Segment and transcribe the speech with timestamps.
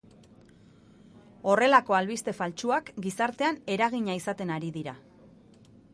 [1.51, 4.97] Horrelako albiste faltsuak gizartean eragina izaten ari dira.